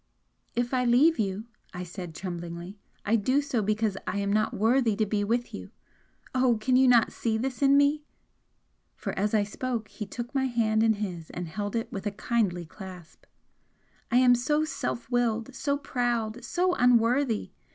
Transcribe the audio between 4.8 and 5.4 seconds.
to be